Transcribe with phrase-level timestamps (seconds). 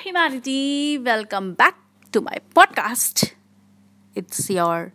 [0.00, 0.98] humanity.
[0.98, 1.76] Welcome back
[2.12, 3.32] to my podcast.
[4.16, 4.92] It's your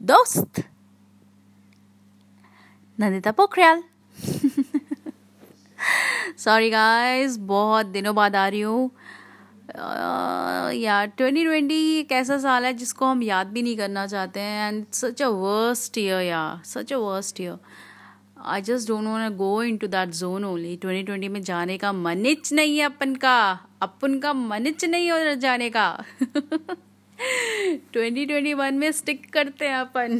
[0.00, 0.60] दोस्त,
[2.98, 3.82] Nandita Pokhriyal
[6.38, 8.90] sorry guys बहुत दिनों बाद आ रही हूँ
[10.80, 14.68] यार ट्वेंटी ट्वेंटी एक ऐसा साल है जिसको हम याद भी नहीं करना चाहते हैं
[14.68, 17.58] and such a worst year यार such a worst year
[18.44, 21.92] I just don't want go in to that zone only twenty twenty में जाने का
[21.92, 23.40] मनिच नहीं है अपन का
[23.80, 26.04] अपन का मनच नहीं हो जाने का।
[27.94, 30.18] 2021 में स्टिक करते हैं अपन।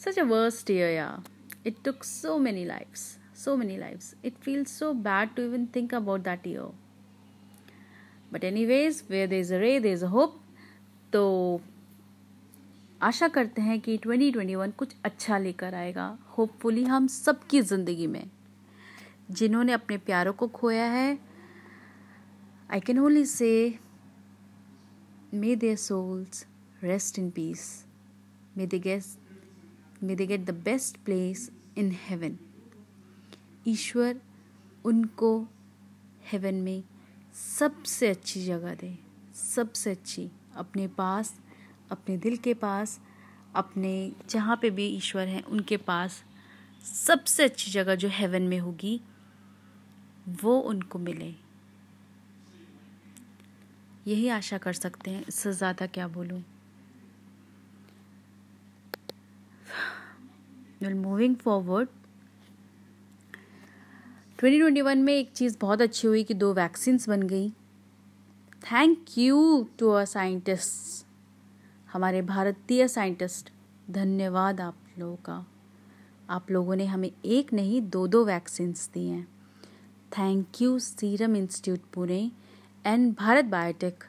[0.00, 1.22] सच अ वर्स्ट ईयर यार
[1.66, 2.94] it took so many life
[3.38, 6.72] so many lifes it feel so bad to even think about that year
[8.32, 10.40] but anyways way the is ray the is a hope
[11.12, 11.60] तो
[13.02, 18.24] आशा करते हैं कि 2021 कुछ अच्छा लेकर आएगा। होपफुली हम सबकी ज़िंदगी में।
[19.30, 21.18] जिन्होंने अपने प्यारों को खोया है।
[22.70, 23.78] I can only say
[25.34, 26.46] may their souls
[26.82, 27.86] rest in peace
[28.56, 29.04] may they get
[30.02, 32.38] may they get the best place in heaven
[33.68, 34.20] ईश्वर
[34.84, 35.48] उनको
[36.30, 36.84] हेवन में
[37.58, 38.98] सबसे अच्छी जगह दे,
[39.34, 41.40] सबसे अच्छी, अपने पास,
[41.90, 43.00] अपने दिल के पास,
[43.54, 46.24] अपने जहाँ पे भी ईश्वर हैं, उनके पास
[46.84, 49.00] सबसे अच्छी जगह जो हेवन में होगी
[50.28, 51.34] वो उनको मिले।
[54.06, 56.42] यही आशा कर सकते हैं, इससे ज़्यादा क्या बोलूँ?
[60.82, 61.88] वेल मूविंग फॉरवर्ड
[64.38, 67.50] 2021 में एक चीज़ बहुत अच्छी हुई कि दो वैक्सीन्स बन गई।
[68.72, 71.06] Thank you to a scientist
[71.92, 73.50] हमारे भारतीय साइंटिस्ट
[73.90, 75.46] धन्यवाद आप लोगों का।
[76.30, 79.39] आप लोगों ने हमें एक नहीं दो दो वैक्सीन्स दी हैं।
[80.12, 82.30] Thank you Serum Institute Pune
[82.84, 84.04] and Bharat Biotech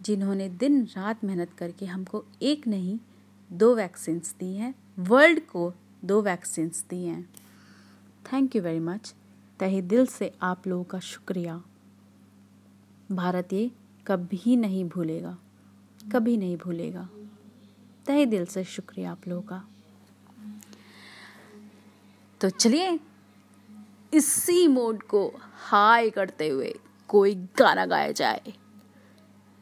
[0.00, 2.98] जिन्होंने दिन रात मेहनत करके हमको एक नहीं,
[3.50, 5.72] दो वैक्सीन्स दी हैं। वर्ल्ड को
[6.04, 7.22] दो वैक्सीन्स दी हैं।
[8.32, 9.14] थैंक यू वेरी मच
[9.60, 11.62] तहे दिल से आप लोगों का शुक्रिया।
[13.12, 13.70] भारत ये
[14.06, 15.36] कभी नहीं भूलेगा,
[16.12, 17.08] कभी नहीं भूलेगा।
[18.06, 19.64] तहे दिल से शुक्रिया आप लोगों का।
[22.40, 22.98] तो चलिए
[24.14, 26.74] इसी मोड को हाई करते हुए
[27.08, 28.42] कोई गाना गाया जाए।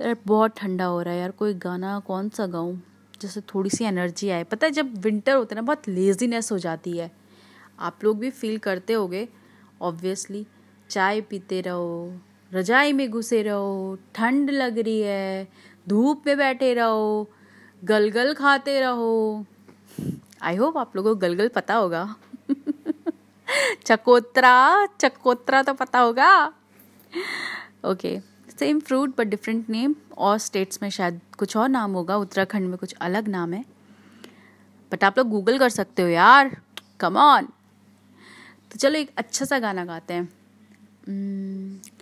[0.00, 2.78] यार, बहुत ठंडा हो रहा है यार, कोई गाना कौन सा गाऊं?
[3.20, 6.58] जैसे थोड़ी सी एनर्जी आए। पता है, जब विंटर होता है ना, बहुत लेजीनेस हो
[6.58, 7.10] जाती है।
[7.78, 9.28] आप लोग भी फील करते होगे
[9.82, 10.46] ऑब्वियसली
[10.90, 12.20] चाय पीते रहो,
[12.52, 15.48] रजाई में घुसे रहो, ठंड लग रही है,
[15.88, 17.30] धूप में बैठे रहो,
[17.84, 19.44] गलगल खाते रहो।
[20.42, 22.16] आई होप आप लोगों को गलगल पता होगा।
[23.84, 26.52] चकोत्रा चकोत्रा तो पता होगा।
[27.84, 28.20] Okay
[28.58, 32.78] same fruit but different name और स्टेट्स में शायद कुछ और नाम होगा। उत्तराखंड में
[32.78, 33.64] कुछ अलग नाम है।
[34.92, 36.56] बट आप लोग गूगल कर सकते हो यार।
[37.00, 37.46] कम ऑन
[38.72, 40.28] तो चलो एक अच्छा सा गाना गाते हैं।
[41.08, 41.97] Hmm,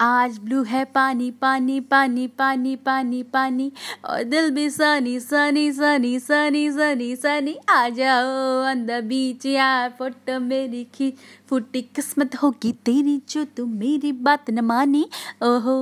[0.00, 3.70] आज ब्लू है पानी पानी पानी पानी पानी पानी
[4.04, 8.26] और दिल भी सनी सनी सनी सनी सनी सनी आ जाओ
[8.70, 11.10] ऑन द बीच यार फ़ोटो मेरी खी
[11.50, 15.04] फूटी किस्मत होगी तेरी जो तू मेरी बात न मानी
[15.42, 15.78] ओहो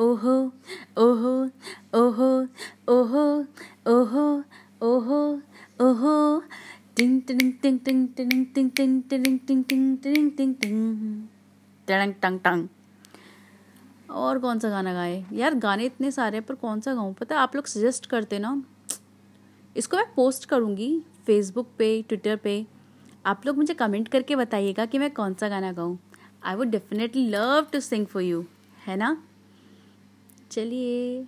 [0.00, 0.36] ओहो
[0.98, 1.34] ओहो
[1.98, 2.30] ओहो
[2.94, 3.24] ओहो
[3.88, 4.28] ओहो
[4.86, 5.22] ओहो
[5.86, 6.42] ओहो
[6.96, 11.28] टिंग टिंग टिंग टिंग टिंग टिंग टिंग टिंग टिंग टिंग टिंग टिंग टिंग टिंग
[11.88, 12.68] टंग टंग टंग
[14.10, 15.24] और कौन सा गाना गाए?
[15.32, 17.14] यार, गाने इतने सारे हैं, पर कौन सा गाऊँ?
[17.14, 18.62] पता आप लोग सजेस्ट करते ना,
[19.76, 20.90] इसको मैं पोस्ट करूँगी
[21.26, 22.64] फेसबुक पे ट्विटर पे।
[23.26, 25.98] आप लोग मुझे कमेंट करके बताइएगा कि मैं कौन सा गाना गाऊँ।
[26.44, 28.44] I would definitely love to sing for you
[28.86, 29.16] है ना?
[30.50, 31.26] चलिए।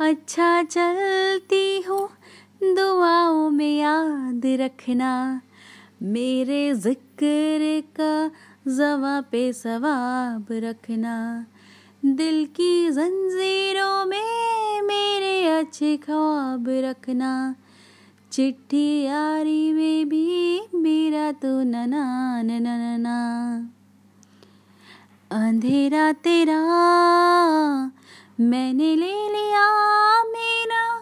[0.00, 1.98] अच्छा चलती हो,
[2.64, 5.42] दुआओं में याद रखना।
[6.02, 8.28] मेरे ज़िक्र का
[8.68, 11.14] जवा पे सवाब रखना।
[12.06, 17.54] दिल की जंजीरों में मेरे अच्छे ख्वाब रखना।
[18.32, 23.70] चिट्ठी यारी में भी मेरा तो नना नना
[25.30, 26.60] अंधेरा तेरा,
[28.40, 29.66] मैंने ले लिया
[30.24, 30.96] मेरा।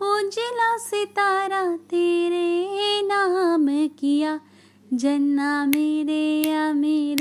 [0.00, 2.68] उजला सितारा तेरे
[3.04, 4.40] नाम किया।
[4.94, 7.13] जन्ना मेरे या मेरे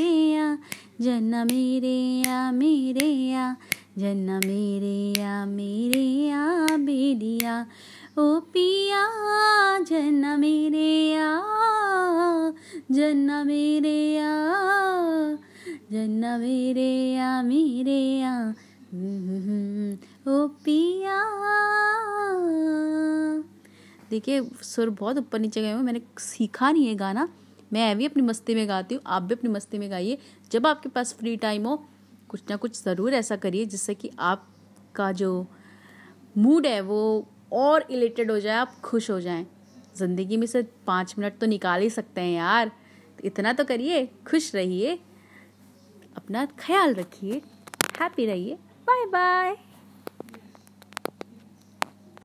[1.02, 1.96] जन्ना मेरे
[2.28, 3.56] या मेरे या
[3.98, 7.66] जन्ना मेरे या मेरे या बेलिया।
[8.18, 9.02] ओ पिया
[9.80, 11.30] जन्ना मेरे या
[12.92, 14.32] जन्ना मेरे या
[15.92, 18.54] जन्ना मेरे या मेरे या
[20.28, 21.20] ओ पिया।
[24.10, 27.28] देखिए, सुर बहुत ऊपर नीचे गए हुए मैंने सीखा नहीं है गाना।
[27.74, 30.18] मैं भी अपनी मस्ती में गाती हूँ, आप भी अपनी मस्ती में गाइए।
[30.52, 31.76] जब आपके पास फ्री टाइम हो,
[32.30, 35.48] कुछ ना कुछ ज़रूर ऐसा करिए जिससे कि आपका जो
[36.38, 39.46] मूड है वो और इलेटेड हो जाए, आप खुश हो जाएँ।
[39.98, 42.72] ज़िंदगी में से पाँच मिनट तो निकाल ही सकते हैं यार।
[43.24, 45.00] इतना तो करिए, खुश रहिए,
[46.18, 47.42] अपना ख्याल रखिए
[48.00, 48.56] हैप्पी रहिए।
[48.88, 49.56] Bye bye